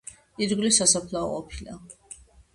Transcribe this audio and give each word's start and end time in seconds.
ირგვლივ 0.45 0.73
სასაფლაო 0.77 1.29
ყოფილა. 1.35 1.79